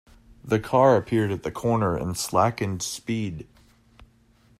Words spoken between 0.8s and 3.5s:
appeared at the corner and slackened speed.